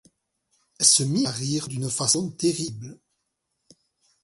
Elle 0.79 0.85
se 0.87 1.03
mit 1.03 1.27
à 1.27 1.29
rire 1.29 1.67
d'une 1.67 1.87
façon 1.87 2.31
terrible. 2.31 2.97